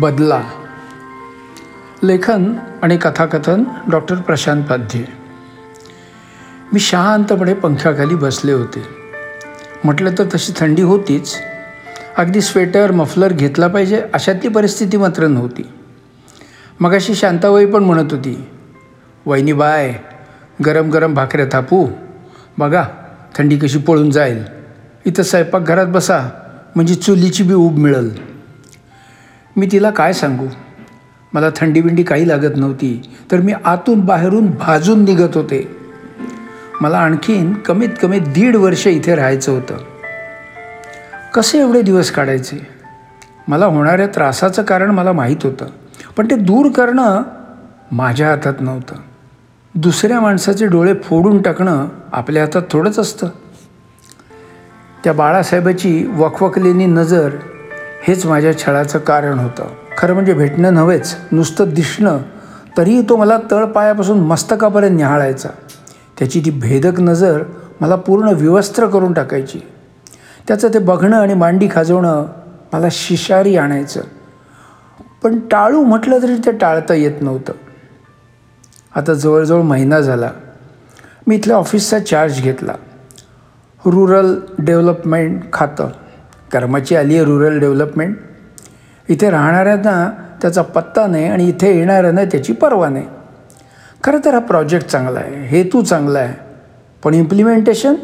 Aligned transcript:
बदला. 0.00 0.42
लेखन 2.02 2.52
आणि 2.82 2.96
कथाकथन 2.96 3.64
डॉक्टर 3.90 4.14
प्रशांत 4.14 4.64
पाध्ये. 4.64 5.04
मी 6.72 6.80
शांतपणे 6.80 7.54
पंख्याखाली 7.54 8.14
बसले 8.14 8.52
होते. 8.52 8.82
म्हटलं 9.84 10.10
तर 10.18 10.24
तशी 10.34 10.52
थंडी 10.56 10.82
होतीच. 10.82 11.34
अगदी 12.16 12.40
स्वेटर 12.40 12.92
मफलर 12.92 13.32
घेतला 13.32 13.66
पाहिजे 13.66 14.02
अशातली 14.14 14.48
परिस्थिती 14.48 14.96
मात्र 14.96 15.26
नव्हती. 15.26 15.62
मगाशी 16.80 17.14
शांताबाई 17.14 17.66
पण 17.66 17.84
म्हणत 17.84 18.12
होती 18.12 18.48
वहिनी 19.26 19.52
बाय 19.52 19.94
गरम 20.66 20.90
गरम 20.90 21.14
भाकऱ्या 21.14 21.46
थापू. 21.52 21.88
बघा 22.58 22.84
थंडी 23.38 23.56
कशी 23.56 23.78
पळून 23.78 24.10
जाईल. 24.10 24.44
इथं 25.06 25.22
स्वयंपाकघरात 25.22 25.86
बसा 25.86 26.30
म्हणजे 26.74 26.94
चुलीची 26.94 27.42
बी 27.42 27.54
ऊब 27.54 27.78
मिळेल. 27.78 28.37
मी 29.58 29.68
तिला 29.72 29.90
काय 29.90 30.12
सांगू? 30.12 30.46
मला 31.32 31.46
थंडी 31.56 31.80
बिंडी 31.80 32.02
काही 32.02 32.28
लागत 32.28 32.56
नव्हती 32.56 33.02
तर 33.32 33.40
मी 33.40 33.52
आतून 33.64 34.00
बाहेरून 34.00 34.46
भाजून 34.50 35.04
निघत 35.04 35.36
होते. 35.36 35.76
मला 36.80 36.98
आणखीन 36.98 37.54
कमीत 37.54 37.88
कमी 38.02 38.18
दीड 38.18 38.56
वर्ष 38.56 38.86
इथे 38.86 39.14
राहायचं 39.14 39.52
होतं. 39.52 39.76
कसे 41.34 41.58
एवढे 41.58 41.82
दिवस 41.82 42.10
काढायचे? 42.10 42.66
मला 43.48 43.66
होणाऱ्या 43.66 44.06
त्रासाचं 44.06 44.62
कारण 44.62 44.90
मला 44.90 45.12
माहीत 45.12 45.36
होतं 45.42 45.66
पण 46.16 46.30
ते 46.30 46.36
दूर 46.36 46.70
करणं 46.70 47.22
माझ्या 47.92 48.28
हातात 48.28 48.54
नव्हतं. 48.60 48.94
दुसऱ्या 49.74 50.20
माणसाचे 50.20 50.66
डोळे 50.66 50.94
फोडून 50.94 51.42
टाकणं 51.42 51.88
आपल्या 52.12 52.42
हातात 52.42 52.62
थोडंच 52.70 52.98
असतं. 52.98 53.28
त्या 55.04 55.12
बाळासाहेबाची 55.12 56.06
वखवकलेली 56.06 56.86
नजर 56.86 57.28
हेच 58.02 58.26
माझ्या 58.26 58.58
छळाचं 58.58 58.98
कारण 58.98 59.38
होतं. 59.38 59.66
खरं 59.98 60.14
म्हणजे 60.14 60.32
भेटणं 60.32 60.74
नव्हेच 60.74 61.16
नुसतं 61.32 61.64
दिसणं 61.68 62.18
तरीही 62.76 63.02
तो 63.08 63.16
मला 63.16 63.38
तळपायापासून 63.50 64.18
मस्तकापर्यंत 64.18 64.96
निहाळायचा. 64.96 65.48
त्याची 66.18 66.42
ती 66.44 66.50
भेदक 66.50 67.00
नजर 67.00 67.42
मला 67.80 67.96
पूर्ण 67.96 68.28
विवस्त्र 68.28 68.86
करून 68.86 69.12
टाकायची. 69.12 69.60
त्याचं 70.48 70.68
ते 70.74 70.78
बघणं 70.78 71.16
आणि 71.16 71.34
मांडी 71.34 71.68
खाजवणं 71.70 72.26
मला 72.72 72.86
शिशारी 72.90 73.56
आणायचं. 73.56 74.00
पण 75.22 75.38
टाळू 75.38 75.82
म्हटलं 75.82 76.22
तरी 76.22 76.36
ते 76.46 76.52
टाळता 76.52 76.94
येत 76.94 77.12
नव्हतं. 77.20 77.52
आता 78.96 79.14
जवळजवळ 79.14 79.62
महिना 79.62 80.00
झाला. 80.00 80.30
मी 81.26 81.36
इथल्या 81.36 81.56
ऑफिसचा 81.56 81.98
चार्ज 81.98 82.42
घेतला. 82.42 82.72
रुरल 83.86 84.40
डेव्हलपमेंट 84.58 85.52
खातं. 85.52 85.88
कर्माची 86.52 86.96
आली 86.96 87.14
आहे 87.16 87.24
रुरल 87.24 87.58
डेव्हलपमेंट 87.58 88.16
इथे 89.08 89.30
राहणाऱ्यांना 89.30 90.10
त्याचा 90.42 90.62
पत्ता 90.62 91.06
नाही 91.06 91.24
आणि 91.24 91.48
इथे 91.48 91.76
येणाऱ्यांना 91.78 92.24
त्याची 92.24 92.52
पर्वा 92.52 92.88
नाही. 92.88 93.06
खरं 94.04 94.18
तर 94.24 94.34
हा 94.34 94.40
प्रोजेक्ट 94.40 94.86
चांगला 94.86 95.20
आहे 95.20 95.46
हेतू 95.46 95.82
चांगला 95.82 96.18
आहे. 96.18 96.34
पण 97.04 97.14
इम्प्लिमेंटेशन 97.14 97.94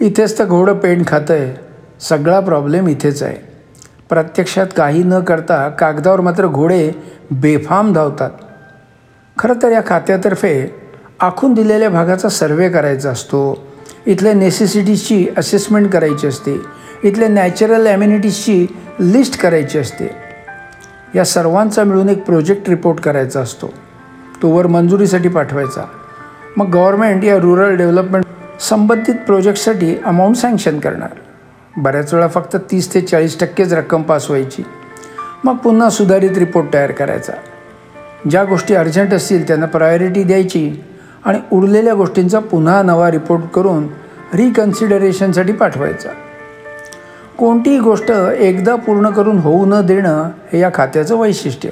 इथेच 0.00 0.38
तर 0.38 0.44
घोडं 0.44 0.78
पेंट 0.78 1.06
खातं 1.06 1.34
आहे 1.34 1.54
सगळा 2.00 2.40
प्रॉब्लेम 2.40 2.88
इथेच 2.88 3.22
आहे. 3.22 3.36
प्रत्यक्षात 4.08 4.66
काही 4.76 5.02
न 5.02 5.20
करता 5.20 5.68
कागदावर 5.68 6.20
मात्र 6.20 6.46
घोडे 6.46 6.90
बेफाम 7.30 7.92
धावतात. 7.92 8.30
खरं 9.38 9.62
तर 9.62 9.72
या 9.72 9.80
खात्यातर्फे 9.86 10.52
आखून 11.20 11.54
दिलेल्या 11.54 11.90
भागाचा 11.90 12.28
सर्वे 12.28 12.68
करायचा 12.68 13.10
असतो. 13.10 13.67
इथल्या 14.08 14.34
नेसेसिटीजची 14.34 15.26
असेसमेंट 15.36 15.90
करायची 15.90 16.26
असते. 16.26 16.60
इथल्या 17.04 17.28
नॅचरल 17.28 17.86
ॲम्युनिटीजची 17.86 18.66
लिस्ट 19.00 19.40
करायची 19.40 19.78
असते. 19.78 20.10
या 21.14 21.24
सर्वांचा 21.24 21.84
मिळून 21.84 22.08
एक 22.08 22.24
प्रोजेक्ट 22.24 22.68
रिपोर्ट 22.68 23.00
करायचा 23.00 23.40
असतो. 23.40 23.74
तो 24.42 24.48
वर 24.48 24.66
मंजुरीसाठी 24.66 25.28
पाठवायचा. 25.28 25.84
मग 26.56 26.70
गव्हर्मेंट 26.70 27.24
या 27.24 27.36
रुरल 27.36 27.76
डेव्हलपमेंट 27.76 28.24
संबंधित 28.60 29.14
प्रोजेक्टसाठी 29.14 29.96
अमाऊंट 30.04 30.36
सँक्शन 30.36 30.80
करणार. 30.80 31.10
बऱ्याच 31.76 32.14
वेळा 32.14 32.28
फक्त 32.28 32.56
तीस 32.70 32.94
ते 32.94 33.00
चाळीस 33.00 33.40
टक्केच 33.40 33.72
रक्कम 33.72 34.02
पास 34.02 34.30
व्हायची. 34.30 34.62
मग 35.44 35.56
पुन्हा 35.56 35.90
सुधारित 35.90 36.38
रिपोर्ट 36.38 36.74
तयार 36.74 36.90
करायचा. 36.90 37.32
ज्या 38.30 38.44
गोष्टी 38.44 38.74
अर्जंट 38.74 39.14
असतील 39.14 39.48
त्यांना 39.48 39.66
प्रायोरिटी 39.66 40.22
द्यायची. 40.22 40.84
आणि 41.28 41.40
उरलेल्या 41.52 41.94
गोष्टींचा 41.94 42.38
पुन्हा 42.38 42.82
नवा 42.82 43.10
रिपोर्ट 43.10 43.42
करून 43.42 43.86
रिकन्सिडरेशनसाठी 44.34 45.52
पाठवायचा. 45.52 46.08
कोणतीही 47.38 47.78
गोष्ट 47.78 48.10
एकदा 48.38 48.74
पूर्ण 48.74 49.10
करून 49.10 49.38
होऊ 49.38 49.66
न 49.66 49.86
देणं 49.86 50.30
हे 50.52 50.58
या 50.58 50.70
खात्याचं 50.74 51.16
वैशिष्ट्य. 51.16 51.68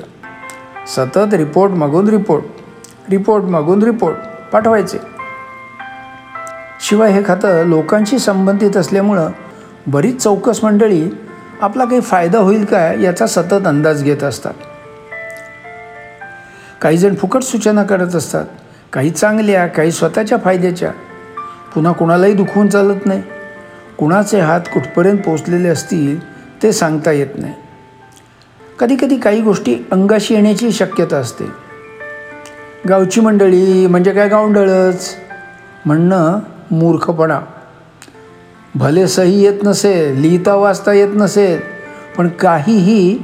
सतत 0.86 1.34
रिपोर्ट 1.34 1.72
मागून 1.72 2.08
रिपोर्ट 2.08 2.44
रिपोर्ट 3.10 3.44
मागून 3.44 3.82
रिपोर्ट 3.82 4.16
पाठवायचे. 4.52 4.98
शिवाय 6.80 7.12
हे 7.12 7.22
खातं 7.26 7.66
लोकांशी 7.66 8.18
संबंधित 8.18 8.76
असल्यामुळं 8.76 9.28
बरीच 9.86 10.22
चौकस 10.22 10.64
मंडळी 10.64 11.10
आपला 11.60 11.84
काही 11.84 12.00
फायदा 12.00 12.38
होईल 12.38 12.64
काय 12.64 13.02
याचा 13.02 13.26
सतत 13.26 13.66
अंदाज 13.66 14.04
घेत 14.04 14.22
असतात. 14.22 14.54
काही 16.82 16.96
जण 16.96 17.14
फुकट 17.14 17.42
सूचना 17.42 17.82
करत 17.82 18.14
असतात. 18.14 18.44
काही 18.96 19.10
चांगल्या 19.10 19.66
काही 19.66 19.92
स्वतःच्या 19.92 20.38
फायद्याच्या. 20.38 20.90
पुन्हा 21.74 21.92
कुणालाही 21.92 22.32
दुखवून 22.32 22.68
चालत 22.68 23.06
नाही. 23.06 23.22
कुणाचे 23.98 24.40
हात 24.40 24.60
कुठपर्यंत 24.60 25.18
पोचलेले 25.18 25.68
असतील 25.68 26.24
ते 26.62 26.72
सांगता 26.72 27.12
येत 27.12 27.26
नाही. 27.38 27.52
कधीकधी 28.78 29.16
काही 29.16 29.40
गोष्टी 29.40 29.74
अंगाशी 29.92 30.34
येण्याची 30.34 30.72
शक्यता 30.72 31.16
असते. 31.16 31.44
गावची 32.88 33.20
मंडळी 33.20 33.86
म्हणजे 33.86 34.12
काय 34.12 34.28
गावंडळच 34.28 35.14
म्हणणं 35.86 36.38
मूर्खपणा. 36.70 37.40
भले 38.74 39.08
सही 39.08 39.44
येत 39.44 39.64
नसेल 39.64 40.20
लिहिता 40.20 40.54
वाचता 40.54 40.92
येत 40.92 41.14
नसेल 41.14 41.60
पण 42.16 42.28
काहीही 42.28 43.22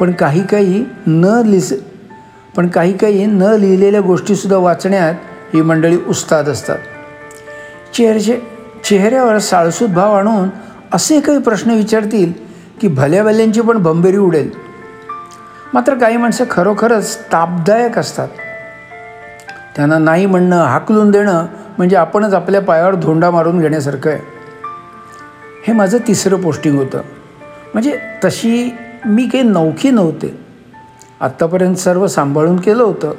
पण 0.00 0.12
काही 0.12 0.46
काही 0.46 0.84
न 1.06 1.42
लिस 1.46 1.72
पण 2.60 2.68
काही 2.68 2.96
काही 2.96 3.26
न 3.26 3.42
लिहिलेल्या 3.42 4.00
गोष्टीसुद्धा 4.00 4.58
वाचण्यात 4.58 5.14
ही 5.54 5.62
मंडळी 5.62 5.96
उस्ताद 5.96 6.48
असतात. 6.48 6.78
चेहऱ्याचे 7.94 8.40
चेहऱ्यावर 8.84 9.38
साळसूत 9.38 9.88
भाव 9.88 10.14
आणून 10.14 10.48
असे 10.92 11.20
काही 11.20 11.38
प्रश्न 11.38 11.70
विचारतील 11.70 12.32
की 12.80 12.88
भल्या 12.88 13.24
भल्यांची 13.24 13.60
पण 13.60 13.78
बंबेरी 13.78 14.16
उडेल. 14.16 14.50
मात्र 15.74 15.94
काही 15.94 16.16
माणसं 16.16 16.44
खरोखरच 16.50 17.18
तापदायक 17.18 17.98
असतात. 17.98 18.28
त्यांना 19.76 19.98
नाही 19.98 20.26
म्हणणं 20.26 20.64
हाकलून 20.64 21.10
देणं 21.10 21.46
म्हणजे 21.78 21.96
आपणच 21.96 22.34
आपल्या 22.34 22.60
पायावर 22.60 22.94
धोंडा 22.94 23.30
मारून 23.30 23.60
घेण्यासारखं 23.60 24.10
आहे. 24.10 24.20
हे 25.66 25.72
माझं 25.72 25.98
तिसरं 26.08 26.40
पोस्टिंग 26.40 26.78
होतं. 26.78 26.98
म्हणजे 27.72 27.98
तशी 28.24 28.76
मी 29.06 29.26
काही 29.26 29.44
नौखी 29.44 29.90
नव्हते. 29.90 30.49
आत्तापर्यंत 31.20 31.76
सर्व 31.76 32.06
सांभाळून 32.06 32.56
केलं 32.56 32.82
होतं. 32.82 33.12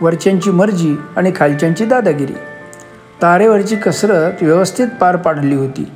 वरच्यांची 0.00 0.50
मर्जी 0.50 0.94
आणि 1.16 1.32
खालच्यांची 1.36 1.84
दादागिरी. 1.84 2.32
तारेवरची 3.22 3.76
कसरत 3.76 4.32
व्यवस्थित 4.42 4.86
पार 5.00 5.16
पाडली 5.16 5.54
होती. 5.54 5.90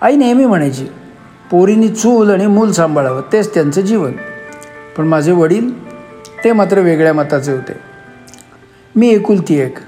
आई 0.00 0.16
नेहमी 0.16 0.44
म्हणायची 0.44 0.86
पोरीनी 1.50 1.88
चूल 1.88 2.30
आणि 2.30 2.46
मूल 2.46 2.70
सांभाळावं 2.70 3.22
तेच 3.32 3.54
त्यांचं 3.54 3.80
जीवन. 3.80 4.12
पण 4.96 5.06
माझे 5.06 5.32
वडील 5.32 5.86
ते 6.44 6.52
मात्र 6.52 6.78
वेगळ्या 6.78 7.14
मताचे 7.14 7.52
होते. 7.52 7.72
मी 8.96 9.08
एकुलती 9.08 9.58
एक. 9.60 9.78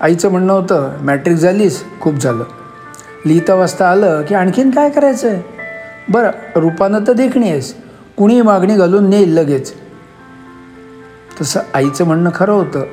आईचं 0.00 0.28
म्हणणं 0.28 0.52
होतं 0.52 0.92
मॅट्रिक 1.00 1.36
झालीस 1.36 1.84
खूप 2.00 2.14
झालं. 2.14 2.44
लिहिता 3.26 3.54
वाजता 3.54 3.90
आलं 3.90 4.22
की 4.22 4.34
आणखीन 4.34 4.70
काय 4.70 4.90
करायचं 4.90 5.28
आहे 5.28 5.42
बरं 6.08 6.30
रूपानं 6.56 6.98
तर 7.06 7.12
देखणी 7.12 7.50
आहेस. 7.50 7.74
कुणी 8.16 8.42
मागणी 8.42 8.74
घालून 8.74 9.10
नेईल 9.10 9.34
लगेच. 9.34 9.81
तसं 11.40 11.60
आईचं 11.74 12.04
म्हणणं 12.04 12.30
खरं 12.34 12.52
होतं. 12.52 12.84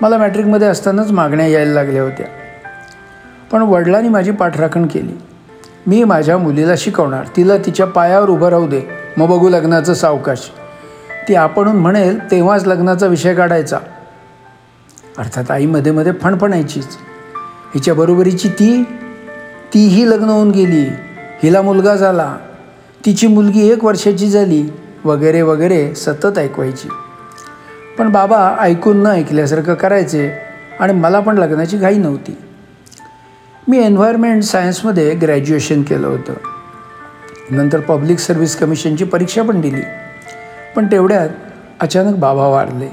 मला 0.00 0.18
मॅट्रिकमध्ये 0.18 0.68
असतानाच 0.68 1.10
मागण्या 1.10 1.46
यायला 1.46 1.72
लागल्या 1.72 2.02
होत्या. 2.02 2.26
पण 3.52 3.62
वडिलांनी 3.62 4.08
माझी 4.08 4.30
पाठराखण 4.30 4.86
केली. 4.86 5.12
मी 5.86 6.04
माझ्या 6.04 6.38
मुलीला 6.38 6.72
शिकवणार. 6.78 7.24
तिला 7.36 7.56
तिच्या 7.56 7.86
पायावर 7.86 8.28
उभं 8.28 8.48
राहू 8.48 8.68
दे. 8.68 8.82
मग 9.16 9.26
बघू 9.26 9.48
लग्नाचं 9.48 9.94
सावकाश. 9.94 10.50
ती 11.28 11.34
आपणून 11.34 11.76
म्हणेल 11.76 12.30
तेव्हाच 12.30 12.66
लग्नाचा 12.66 13.06
विषय 13.06 13.34
काढायचा. 13.34 13.78
अर्थात 15.18 15.50
आई 15.50 15.66
मध्ये 15.66 15.92
मध्ये 15.92 16.12
फणफणायचीच. 16.12 16.88
हिच्या 17.74 17.94
बरोबरीची 17.94 18.48
ती 18.48 18.82
तीही 19.74 20.10
लग्न 20.10 20.28
होऊन 20.28 20.50
गेली. 20.50 20.88
हिला 21.42 21.62
मुलगा 21.62 21.94
झाला. 21.94 22.36
तिची 23.06 23.26
मुलगी 23.26 23.68
एक 23.68 23.84
वर्षाची 23.84 24.30
झाली. 24.30 24.72
वगैरे 25.04 25.42
वगैरे 25.42 25.94
सतत 25.94 26.38
ऐकवायची. 26.38 26.88
पण 27.98 28.08
बाबा 28.08 28.56
ऐकून 28.60 29.02
न 29.02 29.06
ऐकल्यासारखं 29.06 29.74
करायचे 29.74 30.30
आणि 30.80 30.92
मला 30.92 31.20
पण 31.20 31.38
लग्नाची 31.38 31.76
घाई 31.76 31.96
नव्हती. 31.96 32.38
मी 33.68 33.78
एन्व्हायरमेंट 33.84 34.42
सायन्समध्ये 34.42 35.14
ग्रॅज्युएशन 35.14 35.82
केलं 35.82 36.06
होतं. 36.06 36.32
नंतर 37.50 37.80
पब्लिक 37.80 38.18
सर्व्हिस 38.18 38.56
कमिशनची 38.56 39.04
परीक्षा 39.04 39.42
पण 39.42 39.60
दिली. 39.60 39.82
पण 40.76 40.86
तेवढ्यात 40.86 41.28
अचानक 41.80 42.14
बाबा 42.14 42.46
वाढले 42.46 42.88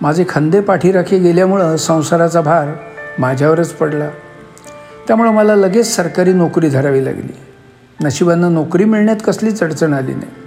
माझे 0.00 0.24
खंदे 0.28 0.60
पाठीराखे 0.60 1.18
गेल्यामुळं 1.18 1.76
संसाराचा 1.76 2.40
भार 2.40 2.68
माझ्यावरच 3.18 3.72
पडला. 3.72 4.08
त्यामुळं 5.06 5.30
मला 5.30 5.54
लगेच 5.54 5.96
सरकारी 5.96 6.32
नोकरी 6.32 6.68
धरावी 6.68 7.04
लागली. 7.04 7.36
नशिबानं 8.04 8.54
नोकरी 8.54 8.84
मिळण्यात 8.84 9.16
कसलीच 9.24 9.62
अडचण 9.62 9.92
आली 9.92 10.14
नाही. 10.14 10.43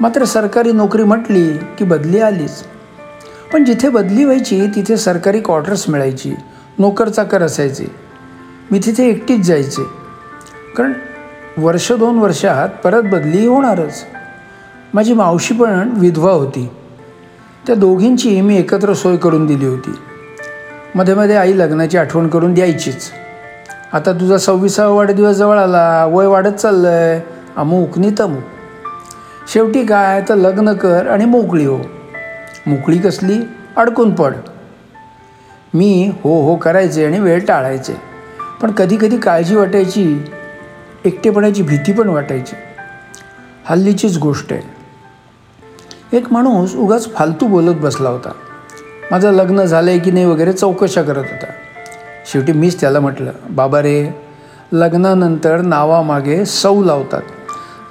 मात्र 0.00 0.24
सरकारी 0.24 0.72
नोकरी 0.72 1.02
म्हटली 1.02 1.58
की 1.78 1.84
बदली 1.84 2.20
आलीच. 2.20 2.64
पण 3.52 3.64
जिथे 3.64 3.88
बदली 3.88 4.24
व्हायची 4.24 4.66
तिथे 4.66 4.96
सरकारी 4.96 5.40
क्वार्टर्स 5.40 5.88
मिळायची 5.88 6.34
नोकर 6.78 7.08
चाकर 7.08 7.42
असायचे. 7.42 7.84
मी 8.70 8.78
तिथे 8.78 9.08
एकटीच 9.08 9.46
जायचे. 9.46 9.82
कारण 10.76 10.92
वर्ष 11.56 11.92
दोन 11.92 12.18
वर्षात 12.18 12.68
परत 12.68 13.02
बदली 13.02 13.46
होणारच. 13.46 14.04
माझी 14.94 15.12
मावशी 15.12 15.54
पण 15.54 15.90
विधवा 15.92 16.32
होती. 16.32 16.70
त्या 17.66 17.76
दोघींची 17.76 18.40
मी 18.40 18.58
एकत्र 18.58 18.92
सोय 18.92 19.16
करून 19.16 19.46
दिली 19.46 19.66
होती. 19.66 19.94
मध्ये 20.94 21.14
मध्ये 21.14 21.36
आई 21.36 21.58
लग्नाची 21.58 21.96
आठवण 21.96 22.28
करून 22.28 22.54
द्यायचीच. 22.54 23.10
आता 23.92 24.12
तुझा 24.12 24.38
सव्वीसावा 24.38 24.94
वाढदिवस 24.94 25.36
जवळ 25.36 25.58
आला 25.58 26.06
वय 26.06 26.26
वाढत 26.26 26.54
चाललं 26.54 26.88
आहे 26.88 27.20
अमुक 27.56 27.98
नि 27.98 28.10
तमुक 28.20 28.42
शेवटी 29.48 29.86
काय 29.86 30.22
तर 30.28 30.34
लग्न 30.34 30.72
कर 30.72 31.06
आणि 31.06 31.24
मोकळी 31.24 31.64
हो. 31.64 31.78
मोकळी 32.66 32.98
कसली? 32.98 33.34
अडकून 33.76 34.14
पड. 34.14 34.32
मी 35.74 36.12
हो 36.24 36.42
हो 36.42 36.56
करायचे 36.56 37.06
आणि 37.06 37.20
वेळ 37.20 37.44
टाळायचे. 37.46 37.96
पण 38.62 38.70
कधी 38.70 38.96
कधी 38.96 39.18
काळजी 39.18 39.54
वाटायची 39.56 40.24
एकटेपणाची 41.04 41.62
भीती 41.62 41.92
पण 41.92 42.08
वाटायची. 42.08 42.56
हल्लीचीच 43.64 44.18
गोष्ट 44.18 44.52
आहे. 44.52 44.62
एक 46.16 46.32
माणूस 46.32 46.74
उगाच 46.76 47.14
फालतू 47.14 47.46
बोलत 47.46 47.74
बसला 47.74 48.08
होता. 48.08 48.32
माझं 49.10 49.30
लग्न 49.30 49.64
झालं 49.64 49.90
आहे 49.90 49.98
की 49.98 50.10
नाही 50.10 50.24
वगैरे 50.24 50.52
चौकशा 50.52 51.02
करत 51.02 51.16
होता. 51.16 51.46
शेवटी 52.26 52.52
मीच 52.52 52.80
त्याला 52.80 53.00
म्हटलं 53.00 53.30
बाबा 53.50 53.82
रे 53.82 54.14
लग्नानंतर 54.72 55.60
नावामागे 55.60 56.44
सौ 56.44 56.82
लावतात. 56.82 57.22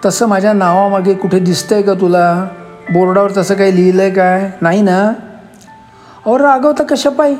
तसं 0.05 0.25
माझ्या 0.25 0.53
नावामागे 0.53 1.13
कुठे 1.13 1.39
दिसतं 1.39 1.75
आहे 1.75 1.83
का 1.83 1.93
तुला? 1.93 2.47
बोर्डावर 2.93 3.31
तसं 3.37 3.53
काही 3.53 3.75
लिहिलं 3.75 4.01
आहे 4.01 4.11
काय? 4.11 4.51
नाही 4.61 4.81
ना? 4.81 5.07
अहो 6.25 6.39
रागवता 6.39 6.83
कशा 6.83 7.09
पायी? 7.09 7.35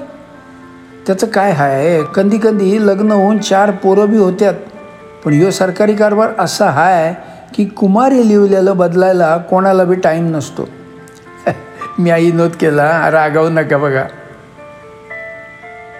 त्याचं 1.07 1.27
काय 1.27 1.51
आहे 1.51 2.03
कंदी 2.03 2.37
कंदी 2.37 2.87
लग्न 2.87 3.11
होऊन 3.11 3.37
चार 3.37 3.71
पोरं 3.71 4.11
बी 4.11 4.17
होत्यात. 4.17 4.53
पण 5.25 5.33
ह्यो 5.33 5.51
सरकारी 5.51 5.95
कारभार 5.95 6.29
असा 6.39 6.69
हाय 6.69 7.15
की 7.55 7.65
कुमारी 7.65 8.27
लिहिलेलं 8.27 8.77
बदलायला 8.77 9.37
कोणाला 9.37 9.83
बी 9.83 9.95
टाईम 9.95 10.35
नसतो. 10.35 10.69
मी 11.99 12.09
आई 12.09 12.31
नोंद 12.31 12.51
केला. 12.51 13.11
रागावू 13.11 13.49
नका 13.49 13.77
बघा. 13.77 14.03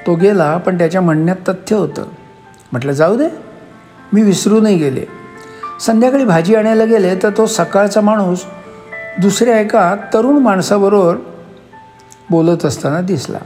तो 0.08 0.16
गेला 0.16 0.58
पण 0.58 0.78
त्याच्या 0.78 1.02
म्हणण्यात 1.02 1.50
तथ्य 1.50 1.76
होतं. 1.76 2.04
म्हटलं 2.72 2.92
जाऊ 2.92 3.16
दे. 3.16 3.28
मी 4.14 4.22
विसरूनही 4.22 4.76
गेले. 4.76 5.21
संध्याकाळी 5.82 6.26
भाजी 6.26 6.56
आणायला 6.56 6.86
गेले 6.86 7.16
तर 7.16 7.30
तो 7.30 7.46
सकाळचा 7.46 8.02
माणूस 8.02 8.44
दुसऱ्या 9.22 9.60
एका 9.60 9.96
तरुण 10.14 10.38
माणसाबरोबर 10.38 11.16
बोलत 12.30 12.66
असताना 12.66 13.02
दिसला. 13.02 13.38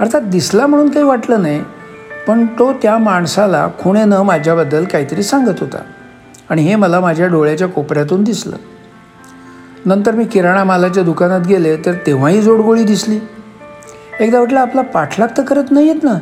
अर्थात 0.00 0.20
दिसला 0.20 0.66
म्हणून 0.66 0.88
काही 0.88 1.04
वाटलं 1.04 1.42
नाही 1.42 1.62
पण 2.26 2.46
तो 2.46 2.72
त्या 2.72 2.98
माणसाला 2.98 3.68
खुणेनं 3.80 4.22
माझ्याबद्दल 4.22 4.84
काहीतरी 4.84 5.22
सांगत 5.22 5.60
होता 5.60 5.78
आणि 6.50 6.62
हे 6.62 6.76
मला 6.76 7.00
माझ्या 7.00 7.26
डोळ्याच्या 7.26 7.68
कोपऱ्यातून 7.68 8.24
दिसलं. 8.24 8.56
नंतर 9.86 10.14
मी 10.14 10.24
किराणा 10.24 10.64
मालाच्या 10.64 11.02
दुकानात 11.02 11.40
गेले 11.40 11.76
तर 11.76 11.92
तेव्हाही 12.06 12.42
जोडगोळी 12.42 12.84
दिसली. 12.84 13.18
एकदा 14.20 14.40
वाटलं 14.40 14.60
आपला 14.60 14.82
पाठलाग 14.82 15.28
तर 15.38 15.42
करत 15.42 15.70
नाही 15.70 15.90
आहेत 15.90 16.04
ना. 16.04 16.18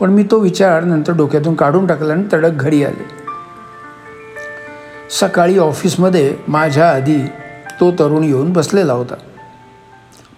पण 0.00 0.10
मी 0.10 0.22
तो 0.22 0.38
विचार 0.38 0.84
नंतर 0.84 1.12
डोक्यातून 1.12 1.54
काढून 1.54 1.86
टाकला 1.86 2.12
आणि 2.12 2.24
तडक 2.32 2.50
घरी 2.50 2.84
आले. 2.84 3.19
सकाळी 5.10 5.58
ऑफिसमध्ये 5.58 6.36
माझ्या 6.48 6.90
आधी 6.90 7.18
तो 7.80 7.90
तरुण 7.90 8.24
येऊन 8.24 8.52
बसलेला 8.52 8.92
होता. 8.92 9.14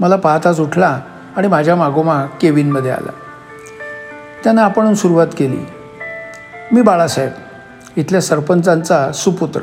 मला 0.00 0.16
पाहताच 0.16 0.60
उठला 0.60 1.00
आणि 1.36 1.48
माझ्या 1.48 1.76
मागोमाग 1.76 2.26
केविनमध्ये 2.40 2.90
आला. 2.90 3.10
त्यानं 4.44 4.62
आपण 4.62 4.94
सुरुवात 4.94 5.26
केली. 5.38 5.66
मी 6.72 6.82
बाळासाहेब 6.82 7.30
इथल्या 7.96 8.20
सरपंचांचा 8.20 9.12
सुपुत्र. 9.12 9.60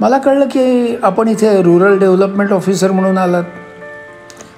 मला 0.00 0.18
कळलं 0.18 0.44
की 0.44 0.96
आपण 1.02 1.28
इथे 1.28 1.62
रुरल 1.62 1.98
डेव्हलपमेंट 1.98 2.52
ऑफिसर 2.52 2.90
म्हणून 2.90 3.18
आलात. 3.18 3.44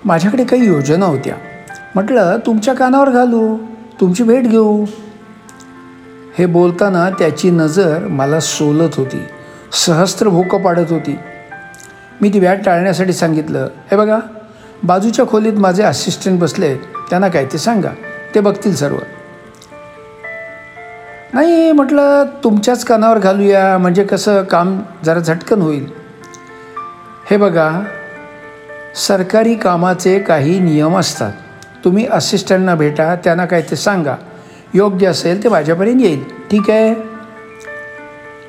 माझ्याकडे 0.05 0.45
काही 0.45 0.67
योजना 0.67 1.07
होत्या 1.07 1.35
म्हटलं 1.95 2.39
तुमच्या 2.47 2.75
कानावर 2.75 3.11
घालू 3.11 3.59
तुमची 4.01 4.23
भेट 4.23 4.43
घेऊ. 4.43 4.85
हे 6.39 6.47
बोलताना 6.47 7.11
त्याची 7.11 7.51
नजर 7.51 7.99
मला 7.99 8.41
सोलत 8.41 8.91
होती. 8.95 9.25
सहस्त्र 9.73 10.29
भूकं 10.29 10.63
पाडत 10.63 10.91
होती. 10.91 11.19
मी 12.21 12.29
ती 12.29 12.39
व्याट 12.39 12.65
टाळण्यासाठी 12.65 13.13
सांगितलं 13.13 13.69
हे 13.91 13.97
बघा 13.97 14.19
बाजूच्या 14.83 15.27
खोलीत 15.27 15.53
माझे 15.53 15.83
असिस्टंट 15.83 16.41
बसले 16.41 16.75
त्यांना 17.11 17.29
काय 17.29 17.45
ते 17.45 17.59
सांगा 17.59 17.89
ते 18.35 18.41
बघतील 18.41 18.75
सर्व. 18.75 18.97
नाही 21.33 21.73
म्हटलं 21.73 22.25
तुमच्याच 22.45 22.85
कानावर 22.85 23.19
घालूया 23.19 23.79
म्हणजे 23.79 24.05
कसं 24.05 24.43
काम 24.43 24.81
जरा 25.05 25.21
झटकन 25.21 25.63
होईल. 25.63 25.91
हे 27.31 27.37
बघा 27.37 27.83
सरकारी 28.97 29.55
कामाचे 29.55 30.19
काही 30.19 30.59
नियम 30.59 30.99
असतात. 30.99 31.33
तुम्ही 31.85 32.07
असिस्टंटना 32.11 32.75
भेटा 32.75 33.15
त्यांना 33.15 33.45
काय 33.45 33.63
ते 33.63 33.77
सांगा. 33.77 34.15
योग्य 34.75 35.07
असेल 35.07 35.45
ते 35.45 35.49
माझ्यापर्यंत 35.49 36.01
येईल. 36.01 36.25
ठीक 36.51 36.71
आहे? 36.71 37.10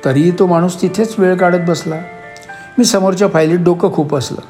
तरीही 0.04 0.30
तो 0.30 0.46
माणूस 0.46 0.82
तिथेच 0.82 1.14
वेळ 1.18 1.36
काढत 1.36 1.58
बसला. 1.68 1.94
मी 2.78 2.84
समोरच्या 2.84 3.28
फायलीत 3.28 3.58
डोकं 3.58 3.92
खूप 3.92 4.14
असलं. 4.14 4.40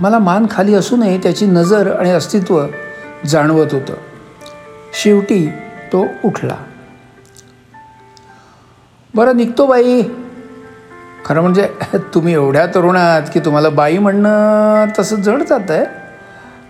मला 0.00 0.18
मान 0.18 0.46
खाली 0.50 0.74
असूनही 0.74 1.18
त्याची 1.18 1.46
नजर 1.46 1.96
आणि 1.96 2.10
अस्तित्व 2.10 2.66
जाणवत 3.26 3.66
होतं. 3.72 3.94
शेवटी 4.92 5.48
तो 5.92 6.06
उठला. 6.24 6.56
बरं 9.14 9.36
निघतो 9.36 9.66
बाई. 9.66 10.02
खरं 11.24 11.40
म्हणजे 11.40 11.68
तुम्ही 12.14 12.32
एवढ्या 12.32 12.66
तरुणात 12.66 13.22
की 13.32 13.40
तुम्हाला 13.40 13.68
बाई 13.68 13.98
म्हणणं 13.98 14.84
तसं 14.98 15.16
जड 15.16 15.42
जात 15.42 15.70
आहे 15.70 15.84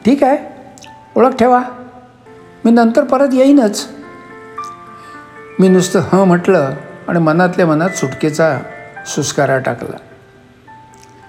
ठीक 0.04 0.24
आहे. 0.24 0.36
ओळख 1.16 1.36
ठेवा. 1.36 1.62
मी 2.64 2.70
नंतर 2.70 3.04
परत 3.04 3.28
येईनच. 3.32 3.88
मी 5.60 5.68
नुसतं 5.68 6.00
हं 6.00 6.24
म्हटलं. 6.24 6.74
आणि 7.08 7.18
मनातल्या 7.18 7.66
मनात 7.66 7.90
सुटकेचा 7.90 8.58
सुस्कारा 9.06 9.58
टाकला. 9.58 9.96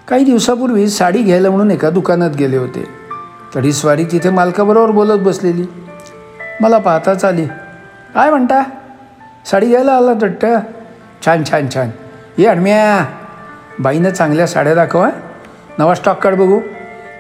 काही 0.08 0.26
दिवसापूर्वी 0.26 0.88
साडी 0.88 1.22
घ्यायला 1.22 1.50
म्हणून 1.50 1.72
एका 1.72 1.90
दुकानात 1.90 2.30
गेले 2.30 2.58
होते. 2.58 2.86
तरी 3.56 3.74
स्वारी 3.74 4.04
तिथे 4.04 4.30
मालकाबरोबर 4.30 4.92
बोलत 4.92 5.20
बसलेली. 5.20 5.66
मला 6.62 6.78
पाहताच 6.78 7.26
आली 7.26 7.46
काय 8.14 8.30
म्हणता? 8.30 8.64
साडी 9.46 9.68
घ्यायला 9.68 9.92
आला 9.92 10.14
तट्ट. 10.22 10.46
छान 11.26 11.44
छान 11.52 11.68
छान. 11.74 11.90
ये 12.38 12.48
अडम्या 12.48 13.06
बाईनं 13.80 14.10
चांगल्या 14.10 14.48
साड्या 14.48 14.76
दाखवा. 14.76 15.10
नवा 15.80 15.96
स्टॉक 15.96 16.24
काढ 16.24 16.34
बघू. 16.34 16.60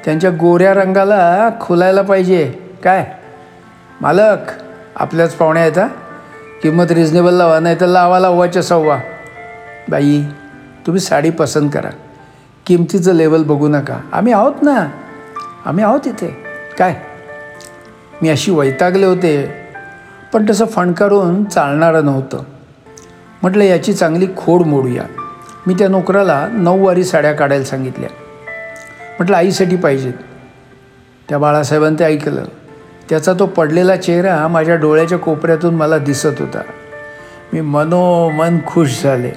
त्यांच्या 0.06 0.30
गोऱ्या 0.30 0.74
रंगाला 0.74 1.50
खुलायला 1.62 2.02
पाहिजे. 2.02 2.46
काय? 2.84 3.14
मालक 4.02 4.38
आपल्याच 4.96 5.34
पाहुण्या 5.34 5.66
येतात 5.66 5.90
किंमत 6.66 6.92
रिजनेबल 6.92 7.34
लावा 7.34 7.60
नाही 7.60 7.76
तर 7.82 7.86
लावा 7.86 8.20
लावाच्या 8.20 8.64
सव्वा. 8.64 9.00
बाई 9.90 10.22
तुम्ही 10.86 11.00
साडी 11.00 11.30
पसंत 11.30 11.70
करा. 11.74 11.90
किमतीचं 12.66 13.14
लेवल 13.14 13.44
बघू 13.44 13.68
नका. 13.68 14.00
आम्ही 14.14 14.34
आहोत 14.34 14.54
ना. 14.62 14.88
आम्ही 15.66 15.84
आहोत 15.84 16.00
इथे. 16.06 16.38
काय? 16.80 17.02
मी 18.22 18.30
अशी 18.30 18.52
वैतागले 18.52 19.06
होते. 19.06 19.54
पण 20.34 20.46
तसं 20.50 20.66
फणकारून 20.66 21.44
चालणारं 21.44 22.06
नव्हतं. 22.06 22.44
म्हटलं 23.42 23.64
याची 23.64 23.94
चांगली 23.94 24.28
खोड 24.38 24.62
मोडूया. 24.62 25.04
मी 25.68 25.74
त्या 25.74 25.88
नोकराला 25.88 26.48
नऊवारी 26.48 27.04
साड्या 27.04 27.34
काढायला 27.34 27.66
सांगितल्या. 27.66 28.10
म्हटलं 29.20 29.38
आईसाठी 29.38 29.76
पाहिजेत. 29.76 30.14
त्या 31.30 31.38
बाळासाहेबांनी 31.38 32.00
ते 32.00 32.04
ऐकलं. 32.04 32.44
त्याचा 33.10 33.34
तो 33.34 33.46
पडलेला 33.46 33.96
चेहरा 33.96 34.48
माझ्या 34.48 34.76
डोळ्याच्या 34.76 35.18
कोपऱ्यातून 35.18 35.76
मला 35.76 35.98
दिसत 35.98 36.36
होता. 36.40 36.62
मी 37.54 37.62
मनोमन 37.62 38.58
खुश 38.68 39.04
झाले. 39.04 39.32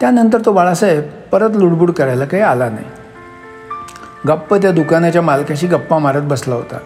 त्यानंतर 0.00 0.38
तो 0.44 0.52
बाळासाहेब 0.52 1.02
परत 1.32 1.50
लुडबुड 1.54 1.90
करायला 1.90 2.24
काही 2.24 2.42
आला 2.42 2.68
नाही. 2.68 2.84
गप्प 4.28 4.54
त्या 4.54 4.70
दुकानाच्या 4.70 5.22
मालकाशी 5.22 5.66
गप्पा 5.66 5.98
मारत 5.98 6.22
बसला 6.22 6.54
होता. 6.54 6.78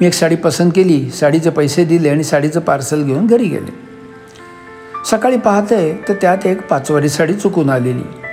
मी 0.00 0.06
एक 0.06 0.12
साडी 0.12 0.36
पसंत 0.36 0.70
केली 0.74 1.10
साडीचे 1.10 1.50
पैसे 1.50 1.84
दिले 1.84 2.08
आणि 2.08 2.24
साडीचं 2.24 2.60
पार्सल 2.60 3.02
घेऊन 3.02 3.26
घरी 3.26 3.44
गेले. 3.44 3.78
सकाळी 5.10 5.36
पाहते 5.36 6.04
तर 6.08 6.14
त्यात 6.20 6.46
एक 6.46 6.68
पाचवारी 6.68 7.08
साडी 7.08 7.34
चुकून 7.34 7.70
आलेली. 7.70 8.25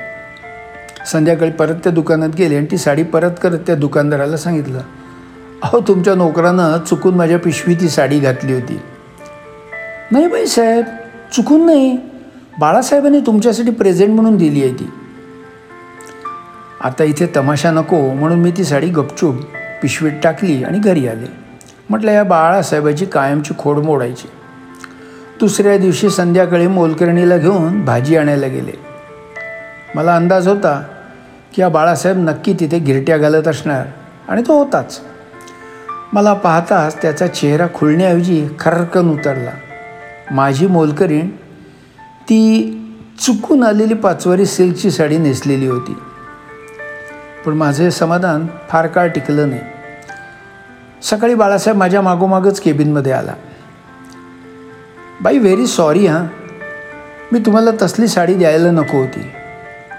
संध्याकाळी 1.12 1.52
परत 1.52 1.76
त्या 1.76 1.92
दुकानात 1.92 2.30
गेले 2.38 2.56
आणि 2.56 2.66
ती 2.72 2.78
साडी 2.78 3.04
परत 3.04 3.32
करत 3.44 3.60
त्या 3.60 3.76
दुकानदाराला 3.76 4.38
सांगितलं 4.38 4.82
अहो 5.64 5.80
तुमच्या 5.80 6.16
नोकरानं 6.16 6.78
चुकून 6.78 7.16
माझ्या 7.16 7.40
पिशवी 7.40 7.76
ती 7.76 7.90
साडी 7.90 8.20
घातली 8.20 8.54
होती. 8.54 8.80
नाही 10.12 10.28
बाई 10.28 10.46
साहेब 10.46 10.86
चुकून 11.34 11.66
नाही. 11.66 11.98
बाळासाहेबांनी 12.60 13.20
तुमच्यासाठी 13.20 13.72
प्रेझेंट 13.72 14.16
म्हणून 14.16 14.38
दिली 14.38 14.64
आहे 14.64 14.74
ती. 14.74 14.90
आता 16.84 17.04
इथे 17.04 17.28
तमाशा 17.36 17.72
नको 17.72 18.14
म्हणून 18.14 18.40
मी 18.40 18.52
ती 18.52 18.64
साडी 18.64 18.88
गपचूप 18.88 19.36
पिशवीत 19.82 20.12
टाकली 20.24 20.64
आणि 20.64 20.80
घरी 20.80 21.08
आले. 21.08 21.26
म्हटलं 21.90 22.12
या 22.12 22.24
बाळासाहेबाची 22.24 23.06
कायमची 23.06 23.54
खोड 23.58 23.78
मोडायची. 23.78 24.28
दुसऱ्या 25.40 25.78
दिवशी 25.78 26.10
संध्याकाळी 26.10 26.68
मोलकर्णीला 26.68 27.38
घेऊन 27.38 27.86
भाजी 27.86 28.16
आणायला 28.16 28.48
गेले. 28.48 28.83
मला 29.96 30.16
अंदाज 30.16 30.48
होता 30.48 30.84
की 31.56 31.62
हा 31.62 31.70
बाळासाहेब 31.70 32.18
नक्की 32.18 32.54
तिथे 32.54 32.80
गिरट्या 32.80 33.18
घालत 33.18 33.48
असणार. 33.48 33.86
आणि 34.28 34.42
तो 34.48 34.64
होताच. 34.64 35.02
मला 36.14 36.34
पाहताच 36.34 37.02
त्याचा 37.02 37.28
चेहरा 37.28 37.68
खुलण्याऐवजी 37.74 38.48
खरकन 38.60 39.10
उतरला. 39.10 39.52
माझी 40.32 40.68
मोलकरीण 40.68 41.30
ती 42.22 42.70
चुकून 43.20 43.64
आलेली 43.64 43.94
पाचवारी 43.94 44.46
सिल्कची 44.46 44.92
साडी 44.92 45.18
नेसलेली 45.18 45.68
होती. 45.68 45.98
पण 47.46 47.54
माझे 47.54 47.92
समाधान 47.92 48.48
फार 48.70 48.88
काळ 48.88 49.08
टिकलं 49.08 49.50
नाही. 49.50 49.62
सकाळी 51.04 51.34
बाळासाहेब 51.34 51.80
माझ्या 51.80 52.02
मागोमागच 52.02 52.60
केबिनमध्ये 52.60 53.12
आला. 53.12 53.34
बाई 55.22 55.38
व्हेरी 55.38 55.68
सॉरी 55.68 56.08
हां. 56.08 56.26
मी 57.32 57.40
तुम्हाला 57.40 57.70
तसली 57.82 58.08
साडी 58.08 58.34
द्यायला 58.34 58.72
नको 58.72 58.98
होती. 58.98 59.32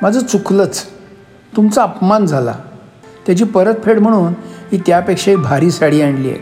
माझं 0.05 0.21
चुकलंच. 0.21 0.83
तुमचा 1.57 1.83
अपमान 1.83 2.27
झाला. 2.27 2.55
त्याची 3.27 3.45
परतफेड 3.45 3.99
म्हणून 3.99 4.33
ही 4.73 4.81
त्यापेक्षाही 4.87 5.37
भारी 5.37 5.71
साडी 5.71 6.03
आणली 6.03 6.31
आहे. 6.31 6.39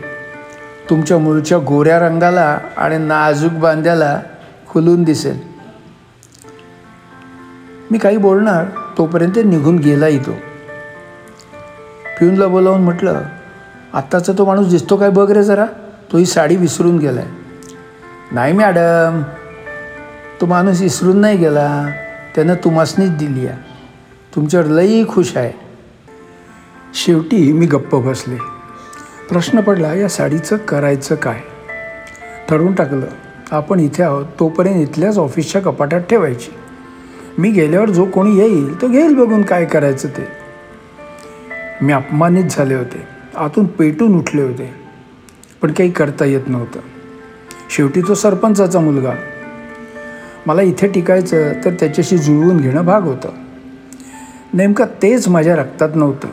तुमच्या 0.89 1.17
मूळच्या 1.17 1.57
गोऱ्या 1.57 1.99
रंगाला 1.99 2.57
आणि 2.77 2.97
नाजूक 2.97 3.51
बांध्याला 3.51 4.21
खुलून 4.69 5.03
दिसेल. 5.03 5.39
मी 7.91 7.97
काही 7.97 8.17
बोलणार 8.17 8.65
तोपर्यंत 8.97 9.39
निघून 9.45 9.75
गेलाही 9.75 10.19
तो 10.19 10.31
पिऊनला 12.19 12.47
बोलावून 12.47 12.81
म्हटलं 12.81 13.21
आत्ताचा 13.93 14.33
तो 14.37 14.45
माणूस 14.45 14.67
दिसतो 14.67 14.97
काय 14.97 15.09
बघ 15.09 15.31
रे 15.31 15.43
जरा. 15.43 15.65
तो 16.11 16.17
ही 16.17 16.25
साडी 16.25 16.55
विसरून 16.55 16.97
गेलाय. 16.97 17.25
नाही 18.31 18.53
मॅडम. 18.53 19.21
तो 20.41 20.45
माणूस 20.45 20.81
विसरून 20.81 21.17
नाही 21.17 21.37
गेला. 21.37 21.85
त्यानं 22.35 22.53
तुम्हासनीच 22.53 23.11
दिली 23.11 23.47
आहे. 23.47 23.57
तुमच्यावर 24.35 24.67
लई 24.67 25.03
खुश 25.05 25.37
आहे. 25.37 25.51
शेवटी 26.93 27.53
मी 27.53 27.65
गप्प 27.65 27.95
बसले. 27.95 28.35
प्रश्न 29.29 29.61
पडला 29.61 29.93
या 29.93 30.09
साडीचं 30.09 30.57
करायचं 30.57 31.15
काय? 31.15 31.41
ठरवून 32.49 32.75
टाकलं 32.75 33.05
आपण 33.51 33.79
इथे 33.79 34.03
आहोत 34.03 34.25
तोपर्यंत 34.39 34.89
इथल्याच 34.89 35.17
ऑफिसच्या 35.17 35.61
कपाटात 35.61 36.01
ठेवायची. 36.01 36.51
मी 37.37 37.51
गेल्यावर 37.51 37.89
जो 37.89 38.05
कोणी 38.05 38.37
येईल 38.37 38.81
तो 38.81 38.87
घेईल 38.87 39.15
बघून 39.15 39.41
काय 39.41 39.65
करायचं 39.65 40.07
ते. 40.07 40.27
मी 41.81 41.93
अपमानित 41.93 42.43
झाले 42.49 42.75
होते. 42.75 43.07
आतून 43.35 43.65
पेटून 43.65 44.15
उठले 44.17 44.41
होते. 44.41 44.73
पण 45.61 45.71
काही 45.71 45.91
करता 45.91 46.25
येत 46.25 46.41
नव्हतं. 46.47 46.79
शेवटी 47.69 48.01
तो 48.01 48.13
सरपंचाचा 48.13 48.79
मुलगा 48.79 49.11
मला 50.47 50.61
इथे 50.61 50.87
टिकायचं 50.87 51.51
तर 51.65 51.69
त्याच्याशी 51.79 52.17
जुळवून 52.17 52.57
घेणं 52.57 52.85
भाग 52.85 53.01
होतं. 53.03 53.29
नेमकं 54.53 54.85
तेच 54.85 55.27
माझ्या 55.27 55.55
रक्तात 55.55 55.89
नव्हतं. 55.95 56.27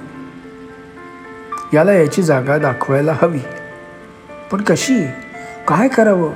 याला 1.75 1.93
याची 1.93 2.23
जागा 2.23 2.59
दाखवायला 2.59 3.17
हवी. 3.23 3.39
पण 4.53 4.61
कशी? 4.61 5.07
काय 5.69 5.89
करावं? 5.89 6.31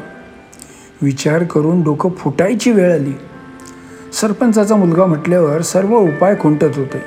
विचार 1.03 1.45
करून 1.45 1.83
डोकं 1.83 2.11
फुटायची 2.11 2.73
वेळ 2.73 2.93
आली. 2.93 3.13
सरपंचाचा 4.13 4.77
मुलगा 4.77 5.07
म्हटल्यावर 5.07 5.63
सर्व 5.63 5.99
उपाय 5.99 6.37
खुंटत 6.41 6.77
होते. 6.77 7.03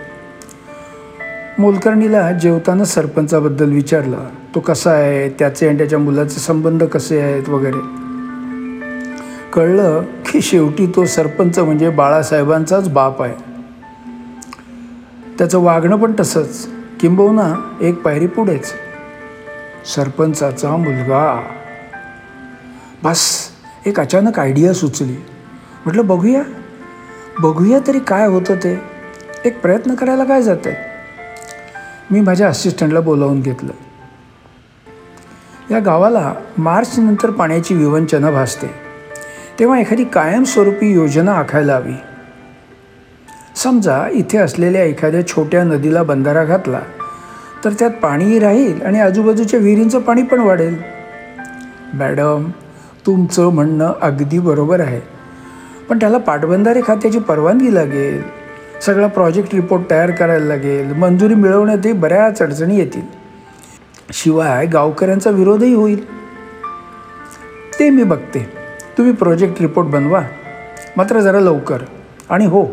मोलकर्णीला 1.59 2.31
जेवताना 2.31 2.85
सरपंचाबद्दल 2.85 3.71
विचारलं 3.71 4.19
तो 4.55 4.59
कसा 4.59 4.91
आहे? 4.91 5.29
त्याचे 5.29 5.67
आणि 5.67 5.77
त्याच्या 5.77 5.99
मुलाचे 5.99 6.39
संबंध 6.39 6.83
कसे 6.83 7.21
आहेत? 7.21 7.49
वगैरे. 7.49 8.06
कळलं 9.57 10.01
की 10.01 10.41
शेवटी 10.41 10.87
तो 10.87 11.05
सरपंच 11.05 11.59
म्हणजे 11.59 11.89
बाळासाहेबांचाच 11.89 12.89
बाप 12.89 13.23
आहे. 13.23 13.35
त्याचं 15.37 15.59
वागणं 15.59 15.95
पण 15.95 16.13
तसंच. 16.19 16.69
किंबहुना 16.99 17.77
एक 17.81 18.01
पायरी 18.01 18.27
पुढेच. 18.27 18.73
सरपंचाचा 19.95 20.75
मुलगा. 20.75 21.43
बस 23.03 23.47
एक 23.85 23.99
अचानक 23.99 24.39
आयडिया 24.39 24.73
सुचली. 24.73 25.15
म्हटलं 25.85 26.07
बघूया. 26.07 26.43
बघूया 27.39 27.79
तरी 27.87 27.99
काय 27.99 28.27
होतं 28.27 28.55
ते. 28.55 28.81
एक 29.45 29.61
प्रयत्न 29.61 29.95
करायला 29.95 30.23
काय 30.23 30.41
जातं 30.41 30.69
आहे 30.69 30.77
मी 32.11 32.19
माझ्या 32.19 32.47
असिस्टंटला 32.47 32.99
बोलावून 32.99 33.41
घेतलं. 33.41 33.71
या 35.71 35.79
गावाला 35.79 36.33
मार्चनंतर 36.57 37.29
पाण्याची 37.29 37.75
विवंचना 37.75 38.31
भासते. 38.31 38.86
तेव्हा 39.59 39.79
एखादी 39.79 40.03
कायमस्वरूपी 40.03 40.93
योजना 40.93 41.31
आखायला 41.31 41.75
हवी. 41.75 41.93
समजा 43.55 44.07
इथे 44.11 44.37
असलेल्या 44.37 44.83
एखाद्या 44.83 45.27
छोट्या 45.27 45.63
नदीला 45.63 46.03
बंधारा 46.03 46.43
घातला 46.43 46.79
तर 47.65 47.69
त्यात 47.69 47.91
पाणीही 47.91 48.39
राहील 48.39 48.81
आणि 48.81 48.99
आजूबाजूच्या 48.99 49.59
विहिरींचं 49.59 49.99
पाणी 49.99 50.21
पण 50.21 50.39
वाढेल. 50.39 50.81
मॅडम 51.93 52.49
तुमचं 53.05 53.49
म्हणणं 53.49 53.93
अगदी 54.01 54.39
बरोबर 54.39 54.79
आहे. 54.79 55.01
पण 55.89 55.97
त्याला 55.97 56.17
पाटबंधारे 56.17 56.81
खात्याची 56.87 57.19
परवानगी 57.19 57.75
लागेल. 57.75 58.21
सगळा 58.81 59.07
प्रोजेक्ट 59.07 59.55
रिपोर्ट 59.55 59.83
तयार 59.91 60.11
करायला 60.11 60.45
लागेल. 60.45 60.93
मंजुरी 60.93 61.35
मिळवण्यातही 61.35 61.91
बऱ्याच 61.91 62.41
अडचणी 62.41 62.77
येतील. 62.77 63.01
शिवाय 64.13 64.65
गावकऱ्यांचा 64.65 65.29
विरोधही 65.29 65.73
होईल. 65.73 66.13
ते 67.79 67.89
मी 67.89 68.03
बघते. 68.03 68.66
तुम्ही 68.97 69.13
प्रोजेक्ट 69.13 69.61
रिपोर्ट 69.61 69.87
बनवा. 69.87 70.21
मात्र 70.97 71.19
जरा 71.19 71.39
लवकर. 71.39 71.77
आणि 72.29 72.45
हो 72.45 72.65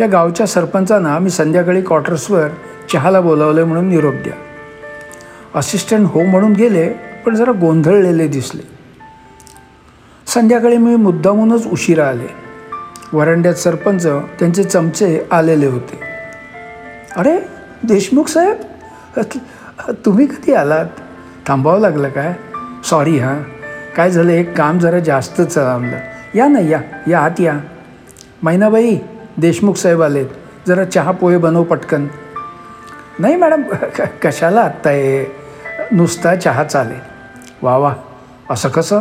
या 0.00 0.06
गावच्या 0.06 0.46
सरपंचांना 0.46 1.18
मी 1.18 1.30
संध्याकाळी 1.30 1.82
क्वार्टर्सवर 1.82 2.48
चहाला 2.92 3.20
बोलावलं 3.20 3.64
म्हणून 3.64 3.88
निरोप 3.88 4.14
द्या. 4.14 4.32
असिस्टंट 5.54 6.06
हो 6.06 6.22
म्हणून 6.22 6.52
गेले 6.52 6.88
पण 7.26 7.34
जरा 7.34 7.52
गोंधळलेले 7.60 8.28
दिसले. 8.28 8.62
संध्याकाळी 10.26 10.76
मी 10.76 10.96
मुद्दामूनच 10.96 11.66
उशिरा 11.66 12.08
आले. 12.08 12.34
वरांड्यात 13.12 13.54
सरपंच 13.54 14.06
त्यांचे 14.38 14.64
चमचे 14.64 15.20
आलेले 15.30 15.66
होते. 15.66 16.00
अरे 17.16 17.38
देशमुख 17.84 18.24
साहेब 18.24 18.56
तुम्ही 20.04 20.26
कधी 20.26 20.52
आलात? 20.52 20.86
थांबावं 21.46 21.80
लागलं 21.80 22.08
काय? 22.08 22.34
सॉरी 22.84 23.18
हां. 23.18 23.61
काय 23.96 24.10
झालं? 24.10 24.30
एक 24.30 24.56
काम 24.56 24.78
जरा 24.78 24.98
जास्तच 24.98 25.46
चालवलं 25.46 25.98
या 26.34 26.48
ना 26.48 26.60
या 26.60 26.80
या 27.08 27.20
आत 27.20 27.40
या. 27.40 27.60
मैनाबाई 28.42 28.98
देशमुख 29.36 29.74
साहेब 29.74 30.02
आलेत. 30.02 30.26
जरा 30.68 30.84
चहा 30.84 31.10
पोहे 31.10 31.38
बनव 31.38 31.62
पटकन. 31.62 32.06
नाही 33.18 33.36
मॅडम 33.36 33.62
क- 33.98 34.26
कशाला 34.26 34.60
आत्ता 34.60 34.90
आहे 34.90 35.32
नुसता 35.92 36.36
चहा 36.36 36.64
चालेल. 36.64 36.98
वा 37.62 37.76
वा. 37.76 37.94
असं 38.50 38.68
कसं? 38.68 39.00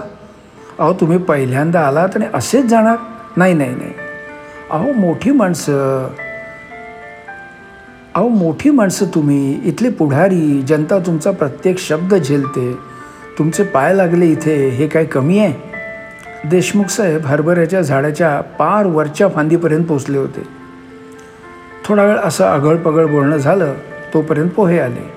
अहो 0.79 0.93
तुम्ही 0.93 1.17
पहिल्यांदा 1.17 1.81
आलात 1.81 2.09
आणि 2.15 2.25
असेच 2.33 2.65
जाणार? 2.65 2.97
नाही 3.37 3.53
नाही 3.53 3.75
नाही. 3.75 3.93
अहो 4.71 4.93
मोठी 4.93 5.31
माणसं. 5.31 6.07
अहो 8.15 8.27
मोठी 8.27 8.69
माणसं 8.69 9.05
तुम्ही. 9.05 9.61
इथले 9.65 9.89
पुढारी 9.89 10.61
जनता 10.61 10.99
तुमचा 10.99 11.31
प्रत्येक 11.31 11.79
शब्द 11.79 12.15
झेलते. 12.15 12.90
तुमचे 13.37 13.63
पाय 13.63 13.93
लागले 13.93 14.25
इथे 14.25 14.55
हे 14.69 14.87
काय 14.87 15.05
कमी 15.05 15.39
आहे? 15.39 15.53
देशमुख 16.49 16.89
साहेब 16.89 17.25
हरभऱ्याच्या 17.25 17.81
झाडाच्या 17.81 18.39
पार 18.59 18.85
वरच्या 18.85 19.27
फांदीपर्यंत 19.27 19.85
पोचले 19.85 20.17
होते. 20.17 20.43
थोडा 21.85 22.03
वेळ 22.03 22.17
असं 22.17 22.45
आगळपगळ 22.45 23.05
बोलणं 23.05 23.37
झालं 23.37 23.73
तोपर्यंत 24.13 24.49
पोहे 24.49 24.79
आले. 24.79 25.09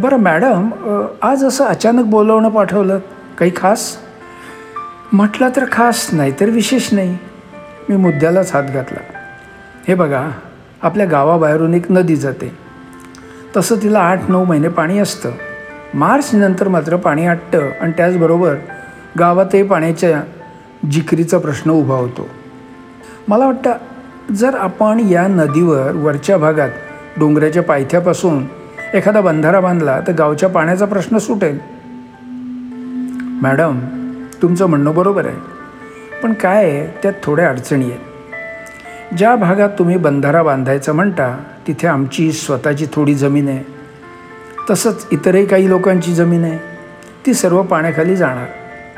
बरं 0.00 0.16
मॅडम 0.16 0.68
आज 1.22 1.44
असं 1.44 1.64
अचानक 1.64 2.04
बोलवणं 2.04 2.48
पाठवलं 2.48 2.98
काही 3.38 3.50
खास? 3.56 3.96
म्हटलं 5.12 5.48
तर 5.56 5.64
खास 5.72 6.08
नाही 6.12 6.32
तर 6.40 6.50
विशेष 6.50 6.92
नाही. 6.92 7.16
मी 7.88 7.96
मुद्द्यालाच 7.96 8.52
हात 8.54 8.62
घातला. 8.64 9.00
हे 9.88 9.94
बघा 9.94 10.28
आपल्या 10.82 11.06
गावाबाहेरून 11.06 11.74
एक 11.74 11.90
नदी 11.90 12.16
जाते. 12.16 12.52
तसं 13.56 13.76
तिला 13.82 14.00
आठ 14.00 14.30
नऊ 14.30 14.44
महिने 14.44 14.68
पाणी 14.68 14.98
असतं. 14.98 15.30
मार्चनंतर 15.94 16.68
मात्र 16.68 16.96
पाणी 16.96 17.26
आटतं 17.26 17.70
आणि 17.80 17.92
त्याचबरोबर 17.96 18.54
गावातही 19.18 19.62
पाण्याच्या 19.62 20.22
जिकरीचा 20.90 21.38
प्रश्न 21.38 21.70
उभा 21.70 21.94
होतो. 21.94 22.28
मला 23.28 23.46
वाटतं 23.46 23.72
जर 24.32 24.54
आपण 24.54 25.00
या 25.00 25.26
नदीवर 25.26 25.92
वरच्या 25.92 26.36
भागात 26.36 26.68
डोंगराच्या 27.18 27.62
पायथ्यापासून 27.62 28.44
एखादा 28.94 29.20
बंधारा 29.20 29.60
बांधला 29.60 30.00
तर 30.00 30.12
गावच्या 30.12 30.48
पाण्याचा 30.48 30.86
प्रश्न 30.86 31.18
सुटेल. 31.18 31.58
मॅडम 33.42 33.80
तुमचं 34.42 34.66
म्हणणं 34.66 34.94
बरोबर 34.94 35.26
आहे. 35.26 35.36
पण 36.22 36.32
काय 36.32 36.64
आहे 36.64 36.98
त्यात 37.02 37.14
थोड्या 37.22 37.48
अडचणी 37.48 37.84
आहेत. 37.84 39.14
ज्या 39.14 39.36
भागात 39.36 39.70
तुम्ही 39.78 39.96
बंधारा 39.96 40.42
बांधायचा 40.42 40.92
म्हणता 40.92 41.38
तिथे 41.66 41.86
आमची 41.86 42.32
स्वतःची 42.32 42.86
थोडी 42.92 43.14
जमीन 43.14 43.48
आहे. 43.48 43.73
तसंच 44.70 45.06
इतरही 45.12 45.46
काही 45.46 45.68
लोकांची 45.68 46.14
जमीन 46.14 46.44
आहे 46.44 46.58
ती 47.26 47.34
सर्व 47.34 47.62
पाण्याखाली 47.62 48.16
जाणार 48.16 48.46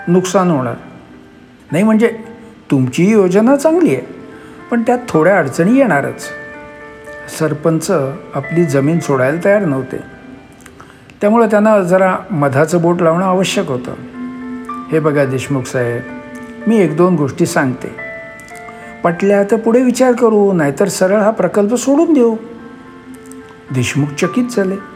नुकसान 0.09 0.51
होणार. 0.51 0.75
नाही 1.73 1.85
म्हणजे 1.85 2.19
तुमची 2.71 3.11
योजना 3.11 3.57
चांगली 3.57 3.95
आहे 3.95 4.03
पण 4.71 4.83
त्यात 4.83 4.99
थोड्या 5.09 5.39
अडचणी 5.39 5.79
येणारच. 5.79 6.29
सरपंच 7.39 7.91
आपली 8.35 8.65
जमीन 8.65 8.99
सोडायला 8.99 9.39
तयार 9.45 9.65
नव्हते. 9.65 9.97
त्यामुळे 11.21 11.47
त्यांना 11.47 11.81
जरा 11.81 12.17
मधाचं 12.31 12.83
बोट 12.83 13.03
लावणं 13.03 13.25
आवश्यक 13.25 13.69
होतं. 13.69 13.95
हे 14.93 15.01
बघा 15.01 15.25
देशमुख 15.25 15.63
साहेब 15.63 16.03
मी 16.67 16.79
एक 16.79 16.97
दोन 16.97 17.17
गोष्टी 17.17 17.47
सांगते. 17.47 17.89
पटल्या 19.05 19.43
तर 19.43 19.57
पुढे 19.57 19.83
विचार 19.83 20.13
करू 20.13 20.53
नाहीतर 20.53 20.89
सरळ 20.89 21.21
हा 21.21 21.31
प्रकल्प 21.31 21.75
सोडून 21.75 22.13
देऊ. 22.13 22.37
देशमुख 23.75 24.07
चकित 24.07 24.45
झाले. 24.57 24.96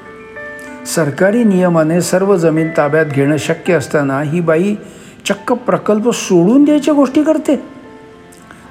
सरकारी 0.94 1.44
नियमाने 1.44 2.00
सर्व 2.00 2.36
जमीन 2.36 2.68
ताब्यात 2.76 3.06
घेणं 3.06 3.36
शक्य 3.36 3.74
असताना 3.74 4.22
ही 4.22 4.40
बाई 4.40 4.76
चक्क 5.28 5.52
प्रकल्प 5.52 6.10
सोडून 6.10 6.64
द्यायच्या 6.64 6.94
गोष्टी 6.94 7.22
करते. 7.22 7.62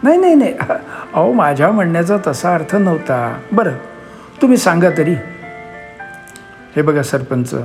नाही 0.04 0.18
नाही 0.18 0.36
नाही. 0.36 0.54
अहो 1.14 1.34
माझ्या 1.34 1.72
म्हणण्याचा 1.72 2.18
तसा 2.28 2.54
अर्थ 2.56 2.76
नव्हता. 2.76 3.40
बरं 3.52 3.72
तुम्ही 4.42 4.58
सांगा 4.58 4.90
तरी. 4.98 5.14
हे 6.76 6.82
बघा 6.82 7.04
सरपंच. 7.04 7.56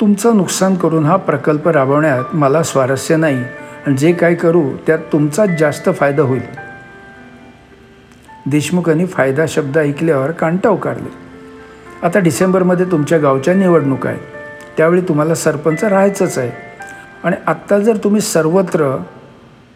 तुमचं 0.00 0.36
नुकसान 0.36 0.74
करून 0.74 1.06
हा 1.06 1.16
प्रकल्प 1.16 1.68
राबवण्यात 1.68 2.36
मला 2.36 2.62
स्वारस्य 2.62 3.16
नाही. 3.16 3.44
आणि 3.86 3.96
जे 3.96 4.12
काय 4.12 4.34
करू 4.34 4.70
त्यात 4.86 4.98
तुमचाच 4.98 5.48
जास्त 5.48 5.90
फायदा 5.96 6.22
होईल. 6.22 6.42
देशमुखांनी 8.46 9.06
फायदा 9.06 9.44
शब्द 9.48 9.78
ऐकल्यावर 9.78 10.30
कांटा 10.30 10.68
उकारले 10.68 11.21
आता 12.02 12.18
डिसेंबरमध्ये 12.18 12.86
तुमच्या 12.86 13.18
गावच्या 13.18 13.54
निवडणूक 13.54 14.06
आहेत. 14.06 14.18
त्यावेळी 14.76 15.00
तुम्हाला 15.00 15.34
सरपंच 15.34 15.84
राहायचंच 15.84 16.38
आहे. 16.38 16.50
आणि 17.24 17.36
आत्ता 17.46 17.78
जर 17.78 17.96
तुम्ही 17.96 18.20
सर्वत्र 18.20 18.96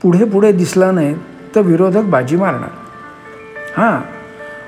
पुढे 0.03 0.25
पुढे 0.25 0.53
दिसला 0.53 0.91
नाही 0.91 1.15
तर 1.55 1.61
विरोधक 1.61 2.03
बाजी 2.03 2.37
मारणार. 2.37 2.69
हां 3.77 4.01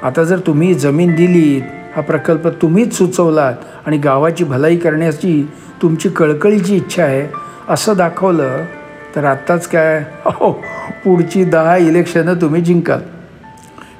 आता 0.06 0.24
जर 0.24 0.38
तुम्ही 0.38 0.74
जमीन 0.74 1.14
दिलीत 1.14 1.62
हा 1.96 2.02
प्रकल्प 2.02 2.48
तुम्हीच 2.48 2.98
सुचवलात 2.98 3.54
आणि 3.86 3.98
गावाची 3.98 4.44
भलाई 4.44 4.76
करण्याची 4.76 5.50
तुमची 5.82 6.08
कळकळीची 6.08 6.76
इच्छा 6.76 7.04
आहे 7.04 7.28
असं 7.68 7.96
दाखवलं 7.96 8.64
तर 9.16 9.24
आत्ताच 9.24 9.66
काय? 9.66 10.04
हो 10.24 10.52
पुढची 11.04 11.44
दहा 11.44 11.76
इलेक्शनं 11.76 12.34
तुम्ही 12.34 12.60
जिंकाल. 12.60 13.00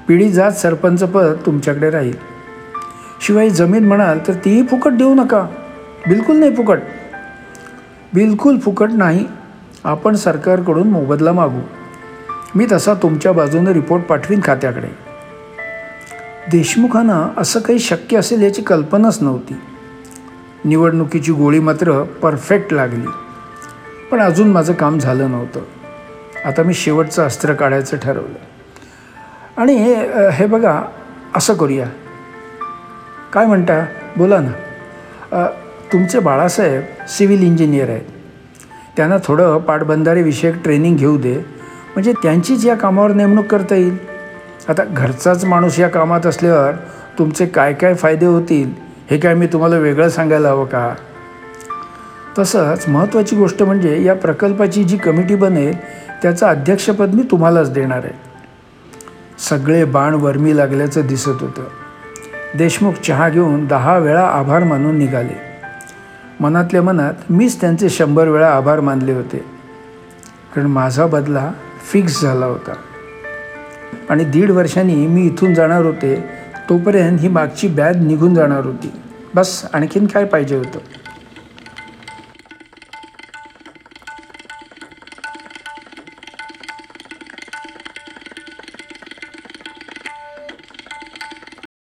पिढी 0.09 0.29
जात 0.29 0.51
सरपंचपद 0.51 1.37
तुमच्याकडे 1.47 1.91
राहील. 1.91 2.38
शिवाय 3.21 3.51
जमीन 3.51 3.87
म्हणाल 3.87 4.19
तर 4.29 4.33
तीही 4.33 4.67
फुकट 4.67 4.93
देऊ 4.93 5.15
नका. 5.15 5.47
बिलकुल 6.09 6.37
नाही 6.37 6.57
फुकट. 6.57 6.79
बिलकुल 8.15 8.59
फुकट 8.59 8.89
नाही. 8.93 9.27
आपण 9.85 10.15
सरकारकडून 10.15 10.89
मोबदला 10.89 11.33
मागू. 11.33 11.61
मी 12.55 12.67
तसा 12.73 12.95
तुमच्या 12.95 13.33
बाजूने 13.33 13.73
रिपोर्ट 13.73 14.03
पाठवीन 14.03 14.41
खात्याकडे. 14.45 14.89
देशमुखांना 16.53 17.29
असं 17.37 17.61
काही 17.61 17.79
शक्य 17.79 18.19
असेल 18.19 18.43
याची 18.43 18.63
कल्पनाच 18.63 19.23
नव्हती. 19.23 19.57
निवडणुकीची 20.65 21.33
गोळी 21.33 21.59
मात्र 21.59 22.03
परफेक्ट 22.03 22.73
लागली. 22.73 23.07
पण 24.11 24.21
अजून 24.21 24.49
माझं 24.49 24.73
काम 24.73 24.99
झालं 24.99 25.31
नव्हतं. 25.31 25.61
आता 26.45 26.63
मी 26.63 26.75
शेवटचं 26.75 27.27
अस्त्र 27.27 27.55
काढायचं 27.55 27.97
ठरवलं. 27.97 28.39
आणि 29.57 29.73
हे 29.77 29.95
हे 30.31 30.47
बघा 30.47 30.83
असं 31.35 31.55
करूया. 31.55 31.87
काय 33.33 33.47
म्हणता? 33.47 33.85
बोला 34.17 34.39
ना. 34.41 35.47
तुमचे 35.93 36.19
बाळासाहेब 36.19 36.83
सिव्हिल 37.09 37.43
इंजिनियर 37.43 37.89
आहेत. 37.91 38.05
त्यांना 38.97 39.17
थोडं 39.25 39.59
पाटबंधारेविषयक 39.59 40.63
ट्रेनिंग 40.65 40.97
घेऊ 40.97 41.17
दे. 41.19 41.35
म्हणजे 41.95 42.13
त्यांचीच 42.13 42.65
या 42.67 42.75
कामावर 42.75 43.13
नेमणूक 43.13 43.47
करता 43.47 43.75
येईल? 43.75 43.97
आता 44.69 44.85
घरचाच 44.85 45.45
माणूस 45.45 45.79
या 45.79 45.89
कामात 45.89 46.27
असल्यावर 46.27 46.73
तुमचे 47.19 47.47
काय 47.47 47.73
काय 47.73 47.95
फायदे 47.95 48.27
होतील 48.27 48.73
हे 49.11 49.19
काय 49.19 49.35
मी 49.35 49.47
तुम्हाला 49.47 49.77
वेगळं 49.77 50.09
सांगायला 50.09 50.49
हवं 50.49 50.65
का? 50.65 50.95
तसंच 52.39 52.89
महत्त्वाची 52.89 53.37
गोष्ट 53.37 53.63
म्हणजे 53.63 54.03
या 54.03 54.15
प्रकल्पाची 54.15 54.85
जी 54.85 54.97
कमिटी 54.97 55.35
बनेल 55.35 55.77
त्याचं 56.23 56.47
अध्यक्षपद 56.47 57.15
मी 57.15 57.23
तुम्हालाच 57.23 57.73
देणार 57.73 58.05
आहे. 58.05 58.15
सगळे 59.39 59.85
बाण 59.85 60.15
वर्मी 60.15 60.57
लागल्याचं 60.57 61.07
दिसत 61.07 61.43
होतं. 61.43 61.65
देशमुख 62.55 62.93
चहा 62.93 63.29
घेऊन 63.29 63.67
दहा 63.67 63.99
वेळा 63.99 64.27
आभार 64.27 64.65
मानून 64.65 64.99
निघाले. 64.99 65.41
मनातल्या 66.41 66.83
मनात 66.83 67.13
मीच 67.31 67.61
त्यांचे 67.61 67.89
शंभर 67.89 68.29
वेळा 68.29 68.51
आभार 68.51 68.81
मानले 68.81 69.13
होते. 69.13 69.39
कारण 70.55 70.67
माझा 70.67 71.07
बदला 71.07 71.53
फिक्स 71.93 72.23
झाला 72.23 72.47
होता. 72.47 72.73
आणि 74.11 74.25
दीड 74.25 74.51
वर्षांनी 74.51 75.07
मी 75.07 75.27
इथून 75.27 75.55
जाणार 75.55 75.83
होते 75.83 76.25
तोपर्यंत 76.69 77.19
ही 77.21 77.29
मागची 77.29 77.69
बॅग 77.69 77.97
निघून 77.97 78.35
जाणार 78.35 78.65
होती. 78.65 78.93
बस 79.35 79.65
आणखीन 79.73 80.07
काय 80.07 80.25
पाहिजे 80.25 80.57
होतं? 80.57 80.79